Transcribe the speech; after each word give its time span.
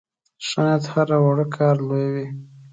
ښه 0.47 0.59
نیت 0.65 0.83
هره 0.93 1.17
وړه 1.25 1.45
کار 1.57 1.75
لویوي. 1.87 2.25